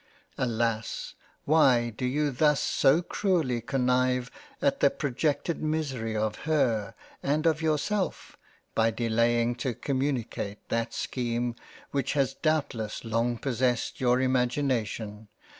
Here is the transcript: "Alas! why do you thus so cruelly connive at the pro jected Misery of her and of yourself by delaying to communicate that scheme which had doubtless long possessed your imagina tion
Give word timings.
"Alas! 0.49 1.13
why 1.45 1.91
do 1.91 2.05
you 2.07 2.31
thus 2.31 2.59
so 2.59 3.03
cruelly 3.03 3.61
connive 3.61 4.31
at 4.59 4.79
the 4.79 4.89
pro 4.89 5.11
jected 5.11 5.57
Misery 5.59 6.17
of 6.17 6.37
her 6.49 6.95
and 7.21 7.45
of 7.45 7.61
yourself 7.61 8.35
by 8.73 8.89
delaying 8.89 9.53
to 9.53 9.75
communicate 9.75 10.67
that 10.69 10.95
scheme 10.95 11.53
which 11.91 12.13
had 12.13 12.33
doubtless 12.41 13.05
long 13.05 13.37
possessed 13.37 14.01
your 14.01 14.17
imagina 14.17 14.83
tion 14.87 15.27